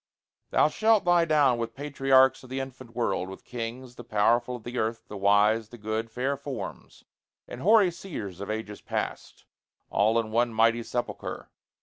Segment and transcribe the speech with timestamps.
[0.49, 4.63] Thou shalt lie down With patriarchs of the infant world with kings, The powerful of
[4.63, 7.03] the earth the wise, the good, Fair forms,
[7.47, 9.45] and hoary seers of ages past,
[9.91, 11.51] All in one mighty sepulchre.